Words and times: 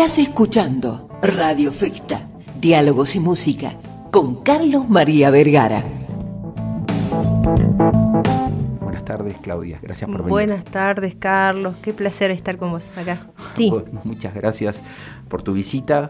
Estás 0.00 0.18
escuchando 0.18 1.10
Radio 1.20 1.70
Festa, 1.70 2.26
Diálogos 2.58 3.16
y 3.16 3.20
Música, 3.20 3.74
con 4.10 4.42
Carlos 4.42 4.88
María 4.88 5.28
Vergara. 5.28 5.84
Buenas 8.80 9.04
tardes, 9.04 9.36
Claudia. 9.42 9.78
Gracias 9.82 10.08
por 10.08 10.20
venir. 10.20 10.30
Buenas 10.30 10.64
tardes, 10.64 11.16
Carlos. 11.16 11.76
Qué 11.82 11.92
placer 11.92 12.30
estar 12.30 12.56
con 12.56 12.70
vos 12.70 12.82
acá. 12.96 13.26
Sí. 13.54 13.70
muchas 14.04 14.32
gracias 14.32 14.80
por 15.28 15.42
tu 15.42 15.52
visita. 15.52 16.08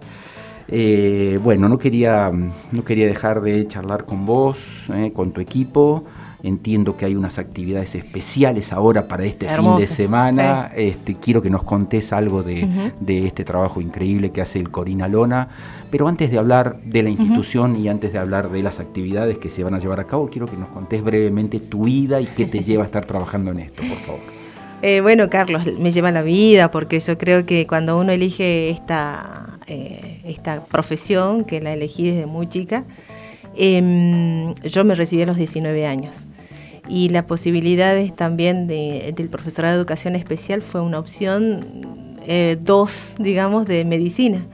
Eh, 0.72 1.38
bueno, 1.42 1.68
no 1.68 1.78
quería, 1.78 2.30
no 2.30 2.84
quería 2.84 3.06
dejar 3.06 3.40
de 3.40 3.66
charlar 3.66 4.04
con 4.04 4.24
vos, 4.24 4.58
eh, 4.94 5.12
con 5.12 5.32
tu 5.32 5.40
equipo. 5.40 6.04
Entiendo 6.42 6.96
que 6.96 7.04
hay 7.04 7.16
unas 7.16 7.38
actividades 7.38 7.94
especiales 7.94 8.72
ahora 8.72 9.08
para 9.08 9.24
este 9.24 9.46
fin 9.48 9.76
de 9.76 9.86
semana. 9.86 10.70
Este, 10.74 11.16
quiero 11.16 11.42
que 11.42 11.50
nos 11.50 11.64
contés 11.64 12.14
algo 12.14 12.42
de, 12.42 12.94
este 13.26 13.44
trabajo 13.44 13.80
increíble 13.80 14.30
que 14.30 14.40
hace 14.40 14.58
el 14.58 14.70
Corina 14.70 15.06
Lona. 15.06 15.48
Pero 15.90 16.08
antes 16.08 16.30
de 16.30 16.38
hablar 16.38 16.80
de 16.84 17.02
la 17.02 17.10
institución 17.10 17.76
y 17.76 17.88
antes 17.88 18.12
de 18.12 18.18
hablar 18.20 18.48
de 18.48 18.62
las 18.62 18.80
actividades 18.80 19.38
que 19.38 19.50
se 19.50 19.64
van 19.64 19.74
a 19.74 19.80
llevar 19.80 20.00
a 20.00 20.04
cabo, 20.04 20.28
quiero 20.28 20.46
que 20.46 20.56
nos 20.56 20.68
contés 20.68 21.02
brevemente 21.02 21.60
tu 21.60 21.84
vida 21.84 22.20
y 22.20 22.26
qué 22.26 22.46
te 22.46 22.60
lleva 22.64 22.84
a 22.84 22.86
estar 22.86 23.04
trabajando 23.04 23.50
en 23.50 23.58
esto, 23.58 23.82
por 23.82 23.98
favor. 23.98 24.39
Eh, 24.82 25.00
bueno, 25.02 25.28
Carlos, 25.28 25.66
me 25.78 25.92
lleva 25.92 26.10
la 26.10 26.22
vida 26.22 26.70
porque 26.70 27.00
yo 27.00 27.18
creo 27.18 27.44
que 27.44 27.66
cuando 27.66 27.98
uno 27.98 28.12
elige 28.12 28.70
esta, 28.70 29.58
eh, 29.66 30.22
esta 30.24 30.64
profesión, 30.64 31.44
que 31.44 31.60
la 31.60 31.74
elegí 31.74 32.10
desde 32.10 32.24
muy 32.24 32.48
chica, 32.48 32.84
em, 33.56 34.54
yo 34.54 34.84
me 34.84 34.94
recibí 34.94 35.22
a 35.22 35.26
los 35.26 35.36
19 35.36 35.86
años 35.86 36.24
y 36.88 37.10
las 37.10 37.24
posibilidades 37.24 38.14
también 38.16 38.66
de, 38.66 39.12
del 39.16 39.28
profesorado 39.28 39.74
de 39.74 39.80
educación 39.80 40.16
especial 40.16 40.62
fue 40.62 40.80
una 40.80 40.98
opción 40.98 42.16
eh, 42.26 42.56
dos, 42.60 43.14
digamos, 43.18 43.66
de 43.66 43.84
medicina. 43.84 44.46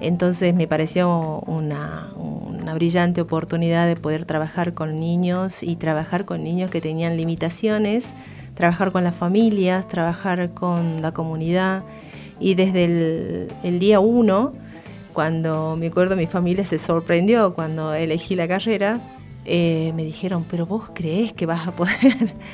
Entonces 0.00 0.54
me 0.54 0.66
pareció 0.66 1.40
una, 1.46 2.12
una, 2.16 2.74
brillante 2.74 3.20
oportunidad 3.20 3.86
de 3.86 3.96
poder 3.96 4.24
trabajar 4.26 4.74
con 4.74 5.00
niños 5.00 5.62
y 5.62 5.76
trabajar 5.76 6.24
con 6.26 6.44
niños 6.44 6.70
que 6.70 6.80
tenían 6.80 7.16
limitaciones, 7.16 8.06
trabajar 8.54 8.92
con 8.92 9.04
las 9.04 9.14
familias, 9.14 9.88
trabajar 9.88 10.50
con 10.50 11.02
la 11.02 11.12
comunidad. 11.12 11.82
Y 12.40 12.54
desde 12.54 12.84
el, 12.84 13.52
el 13.62 13.78
día 13.78 14.00
uno, 14.00 14.52
cuando 15.12 15.76
me 15.76 15.86
acuerdo 15.86 16.16
mi 16.16 16.26
familia 16.26 16.64
se 16.64 16.78
sorprendió 16.78 17.54
cuando 17.54 17.94
elegí 17.94 18.34
la 18.34 18.48
carrera, 18.48 19.00
eh, 19.44 19.92
me 19.94 20.04
dijeron, 20.04 20.44
pero 20.50 20.66
vos 20.66 20.90
crees 20.94 21.32
que 21.32 21.46
vas 21.46 21.66
a 21.68 21.72
poder. 21.72 22.34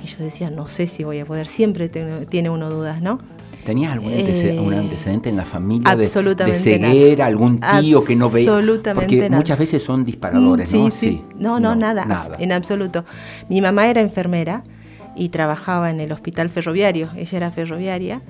Y 0.00 0.06
yo 0.06 0.18
decía, 0.22 0.48
no 0.48 0.68
sé 0.68 0.86
si 0.86 1.02
voy 1.02 1.18
a 1.18 1.26
poder, 1.26 1.48
siempre 1.48 1.88
tiene 1.88 2.50
uno 2.50 2.70
dudas, 2.70 3.02
¿no? 3.02 3.18
¿Tenías 3.64 3.92
algún, 3.92 4.12
eh, 4.12 4.78
antecedente 4.78 5.28
en 5.28 5.36
la 5.36 5.44
familia 5.44 5.96
de, 5.96 6.06
de 6.06 6.54
ceguera, 6.54 7.26
algún 7.26 7.58
tío 7.58 8.04
que 8.04 8.14
no 8.14 8.30
veía? 8.30 8.48
Absolutamente 8.48 9.16
Porque 9.16 9.28
muchas 9.28 9.58
veces 9.58 9.82
son 9.82 10.04
disparadores, 10.04 10.72
¿no? 10.72 10.90
Sí, 10.92 11.20
No, 11.36 11.58
no, 11.58 11.74
nada, 11.74 12.06
en 12.38 12.52
absoluto. 12.52 13.04
Mi 13.48 13.60
mamá 13.60 13.88
era 13.88 14.00
enfermera 14.00 14.62
y 15.18 15.30
trabajaba 15.30 15.90
en 15.90 16.00
el 16.00 16.12
hospital 16.12 16.48
ferroviario, 16.48 17.10
ella 17.16 17.36
era 17.36 17.50
ferroviaria, 17.50 18.22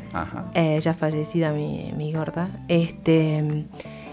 eh, 0.55 0.81
ya 0.81 0.95
fallecida 0.95 1.53
mi, 1.53 1.93
mi 1.97 2.13
gorda. 2.13 2.49
Este 2.69 3.67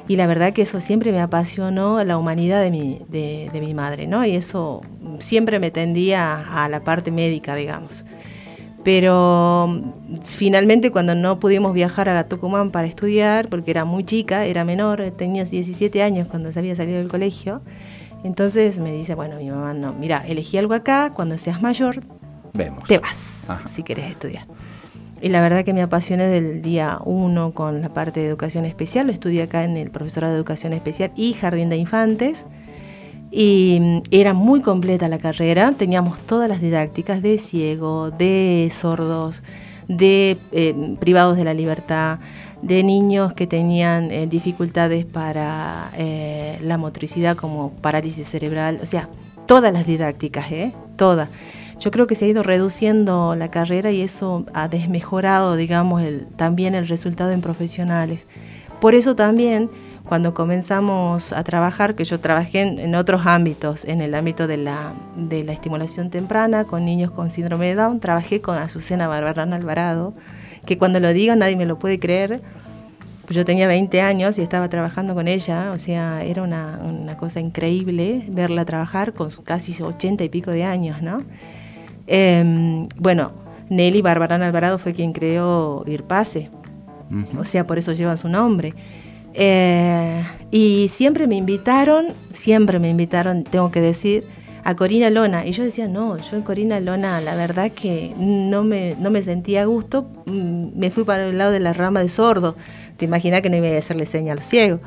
y 0.07 0.17
la 0.17 0.27
verdad 0.27 0.53
que 0.53 0.61
eso 0.61 0.79
siempre 0.79 1.11
me 1.11 1.19
apasionó 1.19 2.03
la 2.03 2.17
humanidad 2.17 2.61
de 2.61 2.69
mi, 2.69 3.01
de, 3.09 3.49
mi 3.59 3.73
madre, 3.73 4.05
¿no? 4.05 4.23
Y 4.23 4.35
eso 4.35 4.81
siempre 5.19 5.59
me 5.59 5.71
tendía 5.71 6.63
a 6.63 6.69
la 6.69 6.81
parte 6.81 7.11
médica, 7.11 7.55
digamos. 7.55 8.05
Pero 8.83 9.81
finalmente 10.21 10.91
cuando 10.91 11.15
no 11.15 11.39
pudimos 11.39 11.73
viajar 11.73 12.07
a 12.07 12.27
Tucumán 12.27 12.69
para 12.69 12.85
estudiar, 12.85 13.49
porque 13.49 13.71
era 13.71 13.83
muy 13.83 14.03
chica, 14.03 14.45
era 14.45 14.64
menor, 14.64 15.11
tenía 15.17 15.43
17 15.43 16.03
años 16.03 16.27
cuando 16.27 16.52
se 16.52 16.59
había 16.59 16.75
salido 16.75 16.99
del 16.99 17.08
colegio, 17.08 17.64
entonces 18.23 18.80
me 18.80 18.93
dice, 18.93 19.15
bueno, 19.15 19.37
mi 19.37 19.49
mamá, 19.49 19.73
no, 19.73 19.91
mira, 19.93 20.23
elegí 20.27 20.59
algo 20.59 20.75
acá, 20.75 21.14
cuando 21.15 21.39
seas 21.39 21.64
mayor, 21.64 22.03
Vemos. 22.55 22.86
te 22.86 22.98
vas, 22.98 23.45
si 23.66 23.83
querés 23.83 24.11
estudiar. 24.11 24.45
Y 25.21 25.30
la 25.30 25.42
verdad 25.42 25.64
que 25.64 25.73
me 25.73 25.82
apasioné 25.82 26.27
del 26.27 26.61
día 26.61 26.99
uno 27.04 27.52
con 27.52 27.82
la 27.82 27.89
parte 27.89 28.20
de 28.20 28.27
educación 28.27 28.66
especial. 28.66 29.08
Lo 29.08 29.14
estudié 29.14 29.43
acá 29.43 29.64
en 29.64 29.77
el 29.77 29.89
profesorado 29.89 30.33
de 30.33 30.39
educación 30.39 30.73
especial 30.73 31.11
y 31.15 31.33
jardín 31.33 31.70
de 31.70 31.77
infantes. 31.77 32.45
Y 33.32 33.80
mm, 33.82 34.02
era 34.11 34.33
muy 34.33 34.61
completa 34.61 35.08
la 35.08 35.20
carrera. 35.20 35.73
Teníamos 35.77 36.20
todas 36.21 36.49
las 36.49 36.61
didácticas 36.61 37.21
de 37.21 37.38
ciego, 37.38 38.11
de 38.11 38.70
sordos, 38.71 39.42
de 39.88 40.38
eh, 40.52 40.95
privados 40.99 41.38
de 41.38 41.44
la 41.44 41.54
libertad, 41.54 42.20
de 42.61 42.83
niños 42.83 43.33
que 43.33 43.48
tenían 43.48 44.11
eh, 44.11 44.27
dificultades 44.27 45.05
para 45.05 45.92
eh, 45.98 46.60
la 46.61 46.77
motricidad 46.77 47.36
como 47.38 47.71
parálisis 47.71 48.27
cerebral. 48.27 48.80
O 48.82 48.86
sea, 48.86 49.10
todas 49.45 49.71
las 49.71 49.88
didácticas, 49.88 50.52
¿eh? 50.52 50.73
Todas 50.98 51.30
yo 51.80 51.91
creo 51.91 52.08
que 52.08 52.15
se 52.15 52.25
ha 52.25 52.27
ido 52.27 52.43
reduciendo 52.43 53.36
la 53.36 53.52
carrera 53.52 53.91
y 53.91 54.02
eso 54.02 54.45
ha 54.53 54.67
desmejorado, 54.67 55.55
digamos, 55.55 56.02
el, 56.02 56.27
también 56.36 56.75
el 56.75 56.87
resultado 56.87 57.31
en 57.31 57.41
profesionales. 57.41 58.25
Por 58.80 58.95
eso 58.95 59.15
también, 59.15 59.69
cuando 60.05 60.33
comenzamos 60.33 61.33
a 61.33 61.43
trabajar, 61.43 61.95
que 61.95 62.03
yo 62.03 62.19
trabajé 62.19 62.61
en, 62.61 62.95
otros 62.95 63.25
ámbitos, 63.25 63.83
en 63.85 64.02
el 64.02 64.15
ámbito 64.15 64.47
de 64.47 64.58
la, 64.58 64.93
de 65.15 65.43
la 65.43 65.53
estimulación 65.53 66.09
temprana 66.09 66.65
con 66.65 66.85
niños 66.85 67.11
con 67.11 67.31
síndrome 67.31 67.67
de 67.67 67.75
Down, 67.75 67.99
trabajé 67.99 68.41
con 68.41 68.58
Azucena 68.58 69.08
Barbarán 69.08 69.53
Alvarado, 69.53 70.14
que 70.65 70.77
cuando 70.77 70.99
lo 70.99 71.11
diga 71.14 71.35
nadie 71.35 71.55
me 71.55 71.65
lo 71.65 71.77
puede 71.77 71.99
creer, 71.99 72.41
yo 73.30 73.43
tenía 73.43 73.67
20 73.67 74.02
años 74.02 74.37
y 74.37 74.41
estaba 74.41 74.69
trabajando 74.69 75.15
con 75.15 75.27
ella, 75.27 75.71
o 75.71 75.80
sea, 75.80 76.23
era 76.23 76.43
una, 76.43 76.80
una 76.83 77.17
cosa 77.17 77.39
increíble 77.39 78.23
verla 78.30 78.65
trabajar 78.65 79.14
con 79.14 79.30
casi 79.43 79.81
80 79.81 80.23
y 80.23 80.30
pico 80.30 80.52
de 80.52 80.64
años, 80.64 81.02
¿no? 81.02 81.17
Em, 82.08 82.88
bueno, 82.98 83.32
Nelly 83.70 84.02
Barbarán 84.02 84.43
Alvarado 84.43 84.77
fue 84.77 84.93
quien 84.93 85.14
creó 85.14 85.83
Irpase, 85.88 86.49
o 87.38 87.43
sea, 87.43 87.66
por 87.66 87.77
eso 87.77 87.93
lleva 87.93 88.17
su 88.17 88.30
nombre. 88.30 88.73
Eh, 89.33 90.23
y 90.52 90.88
siempre 90.89 91.27
me 91.27 91.36
invitaron, 91.36 92.08
siempre 92.32 92.80
me 92.80 92.89
invitaron, 92.89 93.44
tengo 93.44 93.71
que 93.71 93.82
decir, 93.82 94.23
a 94.64 94.76
Corina 94.76 95.10
Lona. 95.10 95.45
Y 95.45 95.52
yo 95.52 95.64
decía, 95.64 95.88
no, 95.88 96.17
yo 96.17 96.38
en 96.38 96.44
Corina 96.44 96.80
Lona, 96.80 97.21
la 97.21 97.36
verdad 97.36 97.71
que 97.71 98.14
no 98.17 98.64
me, 98.64 98.95
no 98.99 99.11
me 99.11 99.21
sentía 99.23 99.64
a 99.64 99.65
gusto, 99.65 100.08
mm, 100.26 100.77
me 100.77 100.89
fui 100.89 101.04
para 101.04 101.27
el 101.27 101.38
lado 101.38 101.52
de 101.52 101.60
la 101.60 101.73
rama 101.73 102.02
de 102.02 102.10
sordo. 102.10 102.55
Te 102.98 103.05
imaginas 103.05 103.42
que 103.42 103.49
no 103.49 103.58
iba 103.58 103.67
a 103.67 103.77
hacerle 103.77 104.05
señal 104.05 104.42
ciego 104.42 104.80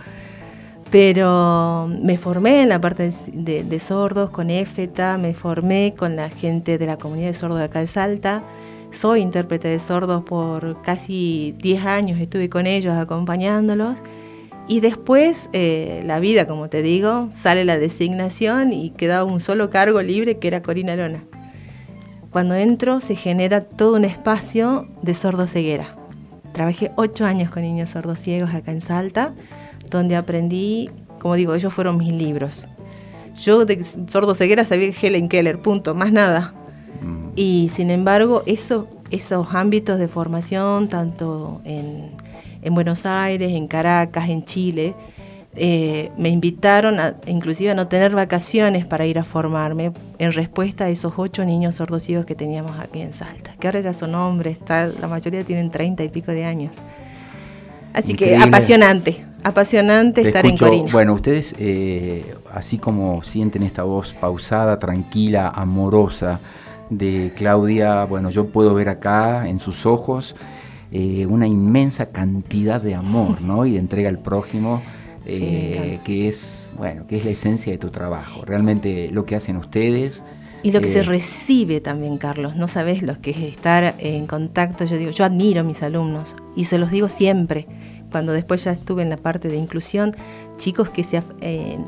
pero 0.91 1.87
me 1.89 2.17
formé 2.17 2.63
en 2.63 2.71
la 2.71 2.81
parte 2.81 3.13
de, 3.33 3.81
sordos 3.81 4.31
con 4.31 4.49
EFETA, 4.49 5.19
me 5.19 5.35
formé 5.35 5.95
con 5.97 6.17
la 6.17 6.31
gente 6.31 6.79
de 6.79 6.87
la 6.87 6.97
comunidad 6.97 7.29
de 7.29 7.35
sordos 7.35 7.59
de 7.59 7.65
acá 7.65 7.81
de 7.81 7.87
Salta, 7.87 8.43
soy 8.91 9.21
intérprete 9.21 9.69
de 9.69 9.79
sordos 9.79 10.25
por 10.25 10.81
casi 10.83 11.55
10 11.59 11.85
años, 11.85 12.21
estuve 12.21 12.49
con 12.49 12.67
ellos 12.67 12.97
acompañándolos 12.97 13.99
y 14.67 14.81
después 14.81 15.51
eh, 15.53 16.03
la 16.07 16.21
vida, 16.21 16.47
como 16.47 16.69
te 16.69 16.81
digo, 16.83 17.29
sale 17.35 17.67
la 17.67 17.79
designación 17.79 18.73
y 18.73 18.91
queda 18.91 19.25
un 19.25 19.41
solo 19.41 19.69
cargo 19.69 20.01
libre 20.01 20.39
que 20.39 20.49
era 20.49 20.63
Corina 20.63 20.97
Lona. 20.97 21.23
Cuando 22.31 22.55
entro 22.55 23.01
se 23.01 23.15
genera 23.15 23.65
todo 23.65 23.97
un 23.97 24.05
espacio 24.05 24.87
de 25.03 25.15
sordo 25.15 25.47
ceguera. 25.47 25.97
Trabajé 26.53 26.93
8 26.97 27.25
años 27.27 27.51
con 27.51 27.63
niños 27.63 27.91
sordos 27.91 28.21
ciegos 28.21 28.55
acá 28.55 28.73
en 28.73 28.81
Salta 28.81 29.35
donde 29.91 30.17
aprendí, 30.17 30.91
como 31.21 31.35
digo, 31.35 31.55
ellos 31.55 31.73
fueron 31.73 31.97
mis 31.97 32.13
libros. 32.13 32.69
Yo 33.43 33.65
de 33.65 33.85
sordo 33.85 34.35
ceguera 34.35 34.65
sabía 34.65 34.91
Helen 34.91 35.29
Keller, 35.29 35.61
punto, 35.61 35.95
más 35.95 36.13
nada. 36.13 36.55
Mm. 37.03 37.31
Y 37.37 37.71
sin 37.75 37.91
embargo, 37.91 38.43
eso, 38.47 38.89
esos 39.11 39.47
ámbitos 39.55 39.99
de 39.99 40.09
formación, 40.09 40.89
tanto 40.89 41.61
en, 41.65 42.17
Buenos 42.71 43.07
Aires, 43.07 43.53
en 43.53 43.67
Caracas, 43.67 44.29
en 44.29 44.45
Chile, 44.45 44.95
eh, 45.55 46.11
me 46.19 46.29
invitaron 46.29 47.01
a, 47.01 47.17
inclusive 47.27 47.71
a 47.71 47.75
no 47.75 47.89
tener 47.89 48.15
vacaciones 48.15 48.85
para 48.85 49.07
ir 49.07 49.19
a 49.19 49.25
formarme 49.25 49.93
en 50.19 50.33
respuesta 50.33 50.85
a 50.85 50.89
esos 50.91 51.15
ocho 51.17 51.45
niños 51.45 51.77
sordos 51.77 52.03
ciegos 52.03 52.27
que 52.27 52.35
teníamos 52.35 52.79
aquí 52.79 53.01
en 53.01 53.13
Salta, 53.13 53.55
que 53.59 53.69
ahora 53.69 53.81
ya 53.81 53.93
son 53.95 54.15
hombres, 54.15 54.59
la 54.69 55.09
mayoría 55.09 55.45
tienen 55.45 55.71
treinta 55.71 56.05
y 56.05 56.11
pico 56.11 56.31
de 56.33 56.45
años. 56.45 56.77
Así 57.95 58.15
que 58.15 58.37
apasionante, 58.37 59.25
apasionante 59.43 60.23
estar 60.23 60.47
en 60.47 60.57
Corina. 60.57 60.93
Bueno, 60.93 61.15
ustedes, 61.15 61.55
eh, 61.59 62.35
así 62.53 62.79
como 62.79 63.23
sienten 63.23 63.63
esta 63.63 63.83
voz 63.83 64.15
pausada, 64.15 64.79
tranquila, 64.79 65.49
amorosa 65.49 66.41
de 66.91 67.33
Claudia, 67.37 68.05
bueno, 68.05 68.31
yo 68.31 68.47
puedo 68.47 68.75
ver 68.75 68.89
acá 68.89 69.49
en 69.49 69.59
sus 69.59 69.87
ojos 69.87 70.35
eh, 70.91 71.27
una 71.27 71.47
inmensa 71.47 72.07
cantidad 72.07 72.81
de 72.81 72.95
amor, 72.95 73.43
¿no? 73.43 73.67
Y 73.67 73.73
de 73.73 73.79
entrega 73.79 74.09
al 74.09 74.19
prójimo, 74.19 74.83
eh, 75.27 75.99
que 76.05 76.29
es, 76.29 76.71
bueno, 76.79 77.07
que 77.07 77.17
es 77.17 77.25
la 77.25 77.31
esencia 77.31 77.73
de 77.73 77.79
tu 77.79 77.91
trabajo. 77.91 78.45
Realmente 78.45 79.11
lo 79.13 79.27
que 79.27 79.37
hacen 79.37 79.59
ustedes. 79.59 80.23
Y 80.63 80.73
lo 80.73 80.81
que 80.81 80.89
se 80.89 81.03
recibe 81.03 81.81
también, 81.81 82.19
Carlos, 82.19 82.57
no 82.57 82.67
sabes 82.69 83.03
lo 83.03 83.21
que 83.21 83.31
es 83.31 83.39
estar 83.39 83.95
en 83.99 84.27
contacto. 84.27 84.87
Yo 84.87 84.97
digo, 84.97 85.11
yo 85.11 85.25
admiro 85.25 85.61
a 85.61 85.63
mis 85.63 85.83
alumnos 85.83 86.35
y 86.57 86.65
se 86.65 86.79
los 86.79 86.91
digo 86.91 87.09
siempre 87.09 87.69
cuando 88.11 88.33
después 88.33 88.65
ya 88.65 88.73
estuve 88.73 89.03
en 89.03 89.11
la 89.11 89.17
parte 89.17 89.49
de 89.49 89.57
inclusión, 89.57 90.15
chicos 90.57 90.91
que 90.91 91.05
se, 91.05 91.23
eh, 91.41 91.79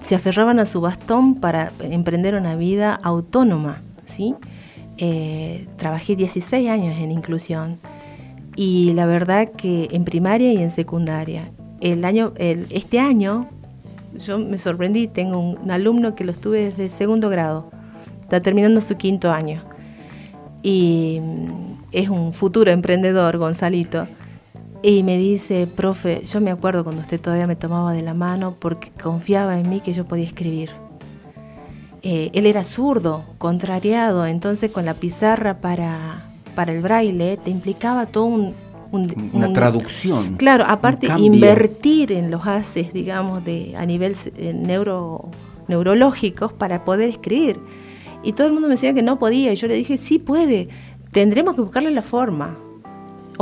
se 0.00 0.14
aferraban 0.14 0.58
a 0.58 0.66
su 0.66 0.80
bastón 0.80 1.36
para 1.36 1.72
emprender 1.80 2.34
una 2.34 2.56
vida 2.56 2.98
autónoma, 3.02 3.80
¿sí? 4.04 4.34
Eh, 4.98 5.66
trabajé 5.76 6.16
16 6.16 6.68
años 6.68 6.96
en 6.98 7.10
inclusión 7.10 7.78
y 8.56 8.92
la 8.92 9.06
verdad 9.06 9.50
que 9.52 9.88
en 9.92 10.04
primaria 10.04 10.52
y 10.52 10.58
en 10.58 10.70
secundaria. 10.70 11.50
El 11.80 12.04
año, 12.04 12.32
este 12.36 12.98
año 12.98 13.48
yo 14.18 14.38
me 14.38 14.58
sorprendí, 14.58 15.06
tengo 15.06 15.38
un, 15.38 15.70
alumno 15.70 16.14
que 16.14 16.24
lo 16.24 16.32
estuve 16.32 16.64
desde 16.64 16.84
el 16.84 16.90
segundo 16.90 17.30
grado, 17.30 17.70
está 18.22 18.42
terminando 18.42 18.80
su 18.80 18.96
quinto 18.96 19.30
año 19.30 19.62
y 20.62 21.20
mm, 21.20 21.84
es 21.92 22.08
un 22.08 22.32
futuro 22.32 22.70
emprendedor, 22.70 23.38
Gonzalito. 23.38 24.06
Y 24.82 25.02
me 25.02 25.18
dice, 25.18 25.66
profe, 25.66 26.22
yo 26.24 26.40
me 26.40 26.50
acuerdo 26.50 26.84
cuando 26.84 27.02
usted 27.02 27.20
todavía 27.20 27.46
me 27.46 27.56
tomaba 27.56 27.92
de 27.92 28.02
la 28.02 28.14
mano 28.14 28.56
porque 28.58 28.90
confiaba 29.02 29.58
en 29.58 29.68
mí 29.68 29.80
que 29.80 29.92
yo 29.92 30.06
podía 30.06 30.24
escribir. 30.24 30.70
Eh, 32.02 32.30
él 32.32 32.46
era 32.46 32.64
zurdo, 32.64 33.24
contrariado, 33.36 34.26
entonces 34.26 34.70
con 34.70 34.86
la 34.86 34.94
pizarra 34.94 35.60
para, 35.60 36.24
para 36.54 36.72
el 36.72 36.80
braille 36.80 37.36
te 37.44 37.50
implicaba 37.50 38.06
todo 38.06 38.24
un, 38.24 38.54
una 38.90 39.52
traducción. 39.52 40.36
Claro, 40.36 40.64
aparte 40.66 41.08
invertir 41.18 42.10
en 42.12 42.30
los 42.30 42.46
haces, 42.46 42.92
digamos, 42.94 43.44
de 43.44 43.74
a 43.76 43.84
nivel 43.84 44.16
eh, 44.36 44.54
neuro, 44.54 45.30
neurológicos 45.68 46.54
para 46.54 46.84
poder 46.84 47.10
escribir. 47.10 47.60
Y 48.22 48.32
todo 48.32 48.46
el 48.46 48.54
mundo 48.54 48.68
me 48.68 48.74
decía 48.74 48.94
que 48.94 49.02
no 49.02 49.18
podía, 49.18 49.52
y 49.52 49.56
yo 49.56 49.66
le 49.66 49.74
dije, 49.74 49.98
sí 49.98 50.18
puede, 50.18 50.68
tendremos 51.12 51.54
que 51.54 51.60
buscarle 51.60 51.90
la 51.90 52.02
forma. 52.02 52.56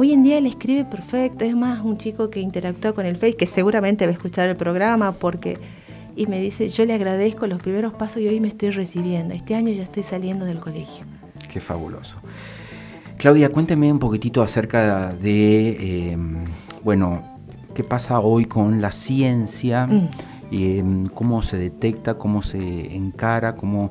Hoy 0.01 0.13
en 0.13 0.23
día 0.23 0.39
él 0.39 0.47
escribe 0.47 0.85
perfecto, 0.85 1.45
es 1.45 1.57
más 1.57 1.81
un 1.85 1.99
chico 1.99 2.31
que 2.31 2.39
interactúa 2.39 2.93
con 2.93 3.05
el 3.05 3.17
Face, 3.17 3.35
que 3.35 3.47
seguramente 3.47 4.05
va 4.07 4.11
a 4.11 4.13
escuchar 4.13 4.49
el 4.49 4.55
programa 4.55 5.11
porque... 5.11 5.59
Y 6.15 6.29
me 6.29 6.41
dice, 6.41 6.69
yo 6.69 6.85
le 6.85 6.95
agradezco 6.95 7.49
los 7.49 7.61
primeros 7.61 7.95
pasos 7.95 8.23
y 8.23 8.29
hoy 8.29 8.39
me 8.39 8.47
estoy 8.47 8.71
recibiendo. 8.71 9.35
Este 9.35 9.57
año 9.57 9.73
ya 9.73 9.83
estoy 9.83 10.05
saliendo 10.05 10.45
del 10.45 10.61
colegio. 10.61 11.05
Qué 11.53 11.59
fabuloso. 11.59 12.15
Claudia, 13.17 13.49
cuénteme 13.49 13.91
un 13.91 13.99
poquitito 13.99 14.41
acerca 14.41 15.13
de, 15.15 16.13
em, 16.13 16.45
bueno, 16.85 17.21
qué 17.75 17.83
pasa 17.83 18.21
hoy 18.21 18.45
con 18.45 18.81
la 18.81 18.93
ciencia, 18.93 19.89
mm. 19.89 20.09
y, 20.53 20.79
em, 20.79 21.09
cómo 21.09 21.43
se 21.43 21.57
detecta, 21.57 22.15
cómo 22.15 22.45
se 22.45 22.95
encara, 22.95 23.57
cómo 23.57 23.91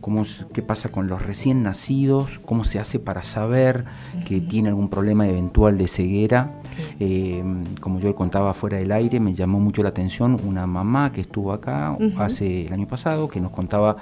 cómo, 0.00 0.24
qué 0.52 0.62
pasa 0.62 0.90
con 0.90 1.08
los 1.08 1.22
recién 1.24 1.62
nacidos, 1.62 2.40
cómo 2.44 2.64
se 2.64 2.78
hace 2.78 2.98
para 2.98 3.22
saber 3.22 3.84
que 4.26 4.40
tiene 4.40 4.68
algún 4.68 4.88
problema 4.88 5.26
eventual 5.26 5.78
de 5.78 5.88
ceguera. 5.88 6.59
Eh, 6.98 7.42
como 7.80 7.98
yo 8.00 8.08
le 8.08 8.14
contaba 8.14 8.54
fuera 8.54 8.78
del 8.78 8.92
aire, 8.92 9.20
me 9.20 9.34
llamó 9.34 9.60
mucho 9.60 9.82
la 9.82 9.90
atención 9.90 10.40
una 10.44 10.66
mamá 10.66 11.12
que 11.12 11.22
estuvo 11.22 11.52
acá 11.52 11.96
hace 12.18 12.66
el 12.66 12.72
año 12.72 12.86
pasado, 12.86 13.28
que 13.28 13.40
nos 13.40 13.50
contaba 13.50 13.96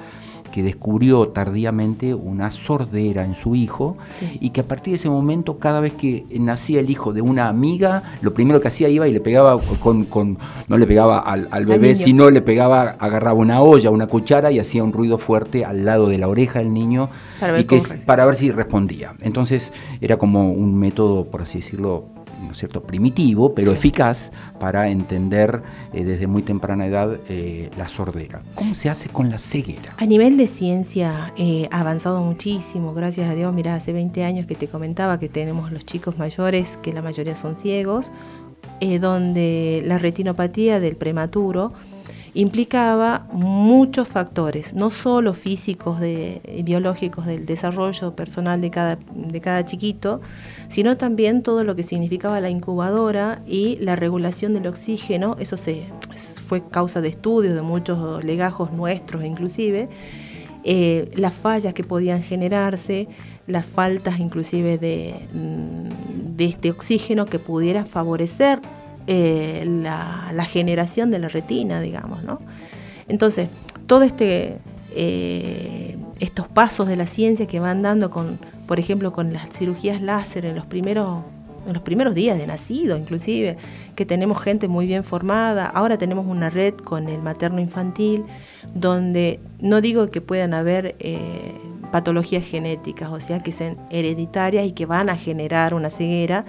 que 0.49 0.63
descubrió 0.63 1.29
tardíamente 1.29 2.15
una 2.15 2.51
sordera 2.51 3.25
en 3.25 3.35
su 3.35 3.55
hijo 3.55 3.97
y 4.41 4.51
que 4.51 4.63
a 4.63 4.65
partir 4.65 4.93
de 4.93 4.97
ese 4.97 5.11
momento 5.11 5.59
cada 5.59 5.81
vez 5.81 5.93
que 5.93 6.25
nacía 6.39 6.81
el 6.81 6.91
hijo 6.91 7.13
de 7.13 7.21
una 7.21 7.49
amiga, 7.49 8.15
lo 8.23 8.35
primero 8.35 8.61
que 8.61 8.69
hacía 8.69 8.89
iba 8.89 9.07
y 9.07 9.13
le 9.13 9.21
pegaba 9.21 9.61
con, 9.81 10.05
con 10.05 10.39
no 10.67 10.79
le 10.79 10.87
pegaba 10.87 11.21
al, 11.21 11.67
bebé, 11.67 11.95
sino 11.95 12.31
le 12.31 12.41
pegaba, 12.41 12.97
agarraba 12.99 13.39
una 13.39 13.61
olla, 13.61 13.91
una 13.91 14.07
cuchara 14.07 14.51
y 14.51 14.59
hacía 14.59 14.83
un 14.83 14.93
ruido 14.93 15.19
fuerte 15.19 15.65
al 15.65 15.85
lado 15.85 16.09
de 16.09 16.19
la 16.19 16.29
oreja 16.29 16.59
del 16.61 16.73
niño 16.73 17.11
para 17.41 17.53
ver, 17.53 17.63
y 17.63 17.65
que, 17.65 17.81
para 18.07 18.25
ver 18.27 18.35
si 18.35 18.51
respondía. 18.51 19.13
Entonces 19.21 19.73
era 20.01 20.17
como 20.17 20.53
un 20.53 20.79
método, 20.79 21.25
por 21.25 21.43
así 21.43 21.59
decirlo, 21.59 22.07
¿no 22.41 22.53
es 22.53 22.59
cierto? 22.59 22.83
primitivo, 22.83 23.55
pero 23.55 23.73
eficaz 23.73 24.31
para 24.59 24.89
entender 24.89 25.63
eh, 25.93 26.05
desde 26.05 26.27
muy 26.27 26.43
temprana 26.43 26.87
edad 26.87 27.19
eh, 27.29 27.71
la 27.77 27.89
sordera. 27.89 28.43
¿Cómo 28.55 28.75
se 28.75 28.89
hace 28.89 29.09
con 29.09 29.31
la 29.31 29.39
ceguera? 29.39 29.95
A 29.99 30.07
nivel 30.07 30.37
de 30.37 30.47
ciencia 30.47 31.33
eh, 31.37 31.69
ha 31.71 31.81
avanzado 31.81 32.23
muchísimo, 32.23 32.95
gracias 32.95 33.31
a 33.31 33.35
Dios. 33.35 33.53
Mira, 33.53 33.75
hace 33.75 33.93
20 33.93 34.25
años 34.25 34.47
que 34.47 34.55
te 34.55 34.69
comentaba 34.69 35.19
que 35.19 35.29
tenemos 35.29 35.73
los 35.73 35.85
chicos 35.85 36.19
mayores, 36.19 36.79
que 36.83 36.93
la 36.93 37.03
mayoría 37.03 37.35
son 37.35 37.57
ciegos, 37.57 38.11
donde 39.01 39.83
la 39.85 39.99
retinopatía 39.99 40.79
del 40.79 40.95
prematuro 40.95 41.73
implicaba 42.39 43.27
muchos 43.33 44.07
factores, 44.07 44.73
no 44.73 44.91
solo 44.91 45.35
físicos 45.35 45.99
y 46.01 46.63
biológicos 46.63 47.27
del 47.27 47.47
desarrollo 47.47 48.15
personal 48.15 48.61
de 48.61 48.71
cada, 48.71 48.97
de 49.13 49.41
cada 49.41 49.65
chiquito, 49.65 50.21
sino 50.69 50.97
también 50.97 51.43
todo 51.43 51.65
lo 51.65 51.75
que 51.75 51.83
significaba 51.83 52.41
la 52.41 52.49
incubadora 52.49 53.43
y 53.45 53.75
la 53.81 53.97
regulación 53.97 54.55
del 54.55 54.69
oxígeno, 54.69 55.35
eso 55.41 55.57
se, 55.57 55.87
fue 56.47 56.63
causa 56.69 57.01
de 57.01 57.09
estudios 57.09 57.57
de 57.57 57.63
muchos 57.63 58.25
legajos 58.25 58.71
nuestros 58.71 59.25
inclusive, 59.25 59.89
eh, 60.63 61.11
las 61.17 61.35
fallas 61.35 61.75
que 61.75 61.83
podían 61.83 62.23
generarse, 62.23 63.09
las 63.49 63.67
faltas 63.67 64.21
inclusive 64.21 64.79
de, 64.79 65.27
mm, 65.33 66.37
de 66.37 66.45
este 66.45 66.71
oxígeno 66.71 67.27
que 67.27 67.41
pudiera 67.41 67.85
favorecer 67.85 68.61
eh, 69.11 69.65
la, 69.67 70.45
generación 70.45 71.11
de 71.11 71.19
la 71.19 71.29
retina, 71.29 71.81
digamos, 71.81 72.23
¿no? 72.25 72.41
Entonces, 73.09 73.49
todo 73.87 74.03
este, 74.03 74.59
eh, 74.95 75.97
estos 76.21 76.47
pasos 76.47 76.89
de 76.89 76.97
la 76.97 77.07
ciencia 77.07 77.47
que 77.47 77.59
van 77.59 77.81
dando 77.81 78.11
con, 78.11 78.39
por 78.67 78.79
ejemplo, 78.79 79.11
con 79.13 79.33
las 79.33 79.49
cirugías 79.49 80.03
láser 80.03 80.45
en 80.45 80.57
los 80.57 80.67
primeros 80.67 81.23
en 81.67 81.75
los 81.75 81.83
primeros 81.83 82.15
días 82.15 82.39
de 82.39 82.47
nacido, 82.47 82.97
inclusive, 82.97 83.57
que 83.95 84.07
tenemos 84.07 84.43
gente 84.43 84.69
muy 84.69 84.87
bien 84.87 85.05
formada. 85.05 85.67
Ahora 85.67 85.99
tenemos 85.99 86.27
una 86.27 86.51
red 86.51 86.75
con 86.75 87.09
el 87.09 87.21
materno 87.21 87.61
infantil, 87.61 88.25
donde 88.75 89.41
no 89.59 89.81
digo 89.81 90.11
que 90.11 90.21
puedan 90.21 90.55
haber 90.55 90.97
eh, 90.99 91.55
patologías 91.93 92.45
genéticas, 92.45 93.11
o 93.11 93.21
sea, 93.21 93.43
que 93.43 93.53
sean 93.53 93.77
hereditarias 93.91 94.67
y 94.67 94.73
que 94.73 94.87
van 94.87 95.11
a 95.11 95.17
generar 95.17 95.75
una 95.75 95.91
ceguera, 95.91 96.45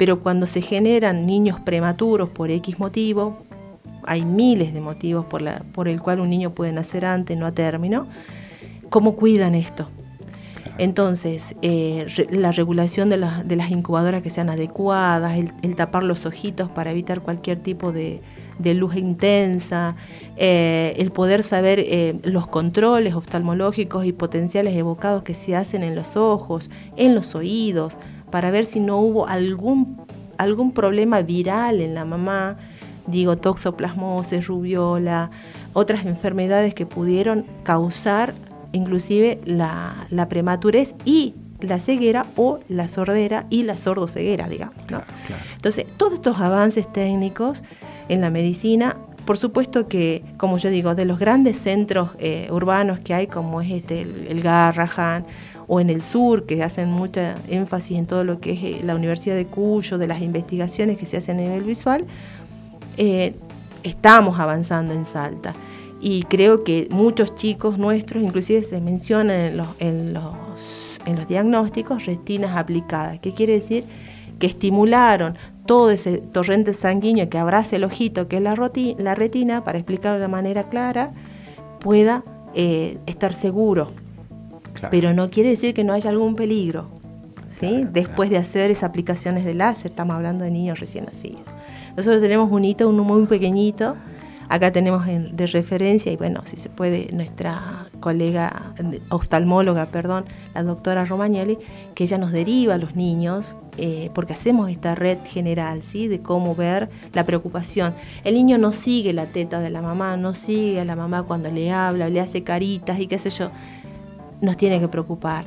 pero 0.00 0.18
cuando 0.20 0.46
se 0.46 0.62
generan 0.62 1.26
niños 1.26 1.60
prematuros 1.60 2.30
por 2.30 2.50
X 2.50 2.78
motivo, 2.78 3.36
hay 4.04 4.24
miles 4.24 4.72
de 4.72 4.80
motivos 4.80 5.26
por, 5.26 5.42
la, 5.42 5.62
por 5.74 5.88
el 5.88 6.00
cual 6.00 6.20
un 6.20 6.30
niño 6.30 6.54
puede 6.54 6.72
nacer 6.72 7.04
antes, 7.04 7.36
no 7.36 7.44
a 7.44 7.52
término, 7.52 8.06
¿cómo 8.88 9.14
cuidan 9.14 9.54
esto? 9.54 9.90
Entonces, 10.78 11.54
eh, 11.60 12.06
la 12.30 12.50
regulación 12.50 13.10
de, 13.10 13.18
las 13.18 13.70
incubadoras 13.70 14.22
que 14.22 14.30
sean 14.30 14.48
adecuadas, 14.48 15.36
el, 15.36 15.76
tapar 15.76 16.02
los 16.02 16.24
ojitos 16.24 16.70
para 16.70 16.92
evitar 16.92 17.20
cualquier 17.20 17.58
tipo 17.58 17.92
de, 17.92 18.22
luz 18.58 18.96
intensa, 18.96 19.96
eh, 20.38 20.94
el 20.96 21.10
poder 21.10 21.42
saber 21.42 21.78
eh, 21.78 22.18
los 22.22 22.46
controles 22.46 23.14
oftalmológicos 23.14 24.06
y 24.06 24.12
potenciales 24.14 24.74
evocados 24.74 25.24
que 25.24 25.34
se 25.34 25.54
hacen 25.54 25.82
en 25.82 25.94
los 25.94 26.16
ojos, 26.16 26.70
en 26.96 27.14
los 27.14 27.34
oídos, 27.34 27.98
para 28.30 28.50
ver 28.50 28.66
si 28.66 28.80
no 28.80 28.98
hubo 28.98 29.26
algún, 29.26 30.00
algún 30.38 30.72
problema 30.72 31.22
viral 31.22 31.80
en 31.80 31.94
la 31.94 32.04
mamá, 32.04 32.56
digo 33.06 33.36
toxoplasmosis, 33.36 34.46
rubiola, 34.46 35.30
otras 35.72 36.04
enfermedades 36.06 36.74
que 36.74 36.86
pudieron 36.86 37.44
causar 37.62 38.34
inclusive 38.72 39.40
la, 39.44 40.06
la 40.10 40.28
prematurez 40.28 40.94
y 41.04 41.34
la 41.60 41.78
ceguera 41.78 42.26
o 42.36 42.60
la 42.68 42.88
sordera 42.88 43.46
y 43.50 43.64
la 43.64 43.76
sordoceguera, 43.76 44.48
digamos. 44.48 44.76
Entonces, 45.54 45.86
todos 45.96 46.14
estos 46.14 46.38
avances 46.40 46.90
técnicos 46.92 47.62
en 48.08 48.20
la 48.20 48.30
medicina, 48.30 48.96
por 49.26 49.36
supuesto 49.36 49.86
que, 49.86 50.24
como 50.38 50.58
yo 50.58 50.70
digo, 50.70 50.94
de 50.94 51.04
los 51.04 51.18
grandes 51.18 51.58
centros 51.58 52.10
eh, 52.18 52.48
urbanos 52.50 53.00
que 53.00 53.14
hay, 53.14 53.26
como 53.26 53.60
es 53.60 53.70
este, 53.70 54.02
el, 54.02 54.26
el 54.28 54.40
Garrahan 54.40 55.26
o 55.72 55.78
en 55.78 55.88
el 55.88 56.02
sur, 56.02 56.46
que 56.46 56.64
hacen 56.64 56.90
mucha 56.90 57.36
énfasis 57.48 57.96
en 57.96 58.06
todo 58.06 58.24
lo 58.24 58.40
que 58.40 58.54
es 58.54 58.62
eh, 58.64 58.80
la 58.82 58.96
Universidad 58.96 59.36
de 59.36 59.46
Cuyo, 59.46 59.98
de 59.98 60.08
las 60.08 60.20
investigaciones 60.20 60.98
que 60.98 61.06
se 61.06 61.18
hacen 61.18 61.38
a 61.38 61.42
nivel 61.42 61.62
visual, 61.62 62.06
eh, 62.96 63.36
estamos 63.84 64.40
avanzando 64.40 64.92
en 64.92 65.06
Salta. 65.06 65.54
Y 66.00 66.24
creo 66.24 66.64
que 66.64 66.88
muchos 66.90 67.36
chicos 67.36 67.78
nuestros, 67.78 68.20
inclusive 68.20 68.64
se 68.64 68.80
mencionan 68.80 69.40
en 69.40 69.56
los, 69.58 69.68
en 69.78 70.12
los, 70.12 70.34
en 71.06 71.14
los 71.14 71.28
diagnósticos, 71.28 72.04
retinas 72.04 72.56
aplicadas. 72.56 73.20
¿Qué 73.20 73.32
quiere 73.32 73.52
decir? 73.52 73.84
Que 74.40 74.48
estimularon 74.48 75.38
todo 75.66 75.92
ese 75.92 76.18
torrente 76.18 76.74
sanguíneo 76.74 77.30
que 77.30 77.38
abrace 77.38 77.76
el 77.76 77.84
ojito, 77.84 78.26
que 78.26 78.38
es 78.38 78.42
la, 78.42 78.56
la 78.98 79.14
retina, 79.14 79.62
para 79.62 79.78
explicarlo 79.78 80.18
de 80.18 80.26
manera 80.26 80.68
clara, 80.68 81.12
pueda 81.78 82.24
eh, 82.56 82.98
estar 83.06 83.34
seguro 83.34 83.92
pero 84.90 85.12
no 85.12 85.30
quiere 85.30 85.50
decir 85.50 85.74
que 85.74 85.84
no 85.84 85.92
haya 85.92 86.10
algún 86.10 86.36
peligro. 86.36 86.88
¿sí? 87.58 87.86
Después 87.92 88.30
de 88.30 88.38
hacer 88.38 88.70
esas 88.70 88.84
aplicaciones 88.84 89.44
de 89.44 89.54
láser, 89.54 89.90
estamos 89.90 90.16
hablando 90.16 90.44
de 90.44 90.50
niños 90.50 90.80
recién 90.80 91.06
nacidos. 91.06 91.42
Nosotros 91.96 92.22
tenemos 92.22 92.50
un 92.50 92.64
hito, 92.64 92.88
uno 92.88 93.04
muy 93.04 93.26
pequeñito, 93.26 93.96
Acá 94.50 94.72
tenemos 94.72 95.06
de 95.06 95.46
referencia, 95.46 96.10
y 96.10 96.16
bueno, 96.16 96.42
si 96.44 96.56
se 96.56 96.68
puede, 96.68 97.08
nuestra 97.12 97.86
colega 98.00 98.74
oftalmóloga, 99.10 99.86
perdón, 99.86 100.24
la 100.54 100.64
doctora 100.64 101.04
Romagnoli, 101.04 101.56
que 101.94 102.02
ella 102.02 102.18
nos 102.18 102.32
deriva 102.32 102.74
a 102.74 102.78
los 102.78 102.96
niños, 102.96 103.54
eh, 103.78 104.10
porque 104.12 104.32
hacemos 104.32 104.68
esta 104.68 104.96
red 104.96 105.18
general, 105.24 105.84
¿sí? 105.84 106.08
De 106.08 106.20
cómo 106.20 106.56
ver 106.56 106.90
la 107.12 107.24
preocupación. 107.26 107.94
El 108.24 108.34
niño 108.34 108.58
no 108.58 108.72
sigue 108.72 109.12
la 109.12 109.26
teta 109.26 109.60
de 109.60 109.70
la 109.70 109.82
mamá, 109.82 110.16
no 110.16 110.34
sigue 110.34 110.80
a 110.80 110.84
la 110.84 110.96
mamá 110.96 111.22
cuando 111.22 111.48
le 111.48 111.70
habla, 111.70 112.08
le 112.08 112.18
hace 112.18 112.42
caritas 112.42 112.98
y 112.98 113.06
qué 113.06 113.18
sé 113.18 113.30
yo. 113.30 113.52
Nos 114.40 114.56
tiene 114.56 114.80
que 114.80 114.88
preocupar. 114.88 115.44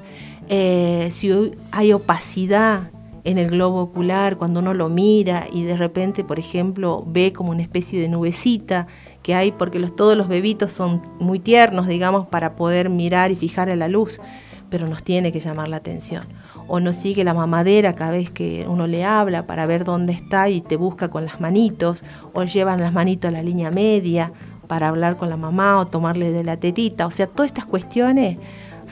Eh, 0.49 1.07
si 1.11 1.51
hay 1.71 1.93
opacidad 1.93 2.89
en 3.23 3.37
el 3.37 3.49
globo 3.49 3.81
ocular, 3.81 4.37
cuando 4.37 4.59
uno 4.59 4.73
lo 4.73 4.89
mira 4.89 5.47
y 5.51 5.63
de 5.63 5.77
repente, 5.77 6.23
por 6.23 6.39
ejemplo, 6.39 7.03
ve 7.07 7.31
como 7.31 7.51
una 7.51 7.61
especie 7.61 7.99
de 7.99 8.09
nubecita 8.09 8.87
que 9.21 9.33
hay, 9.33 9.51
porque 9.51 9.79
los, 9.79 9.95
todos 9.95 10.17
los 10.17 10.27
bebitos 10.27 10.73
son 10.73 11.01
muy 11.19 11.39
tiernos, 11.39 11.87
digamos, 11.87 12.27
para 12.27 12.55
poder 12.55 12.89
mirar 12.89 13.31
y 13.31 13.35
fijar 13.35 13.69
a 13.69 13.75
la 13.75 13.87
luz, 13.87 14.19
pero 14.69 14.87
nos 14.87 15.03
tiene 15.03 15.31
que 15.31 15.39
llamar 15.39 15.69
la 15.69 15.77
atención. 15.77 16.25
O 16.67 16.79
no 16.79 16.91
sigue 16.91 17.23
la 17.23 17.33
mamadera 17.33 17.95
cada 17.95 18.11
vez 18.11 18.29
que 18.29 18.65
uno 18.67 18.87
le 18.87 19.05
habla 19.05 19.45
para 19.45 19.65
ver 19.65 19.85
dónde 19.85 20.13
está 20.13 20.49
y 20.49 20.61
te 20.61 20.75
busca 20.75 21.09
con 21.09 21.25
las 21.25 21.39
manitos, 21.39 22.03
o 22.33 22.43
llevan 22.43 22.81
las 22.81 22.91
manitos 22.91 23.29
a 23.29 23.31
la 23.31 23.43
línea 23.43 23.71
media 23.71 24.33
para 24.67 24.89
hablar 24.89 25.17
con 25.17 25.29
la 25.29 25.37
mamá 25.37 25.79
o 25.79 25.87
tomarle 25.87 26.31
de 26.31 26.43
la 26.43 26.57
tetita. 26.57 27.05
O 27.05 27.11
sea, 27.11 27.27
todas 27.27 27.51
estas 27.51 27.65
cuestiones 27.65 28.37